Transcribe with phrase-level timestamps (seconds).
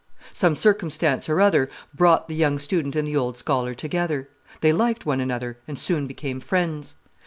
[0.33, 4.29] Some circumstance or other brought the young student and the old scholar together;
[4.61, 6.95] they liked one another, and soon became friends.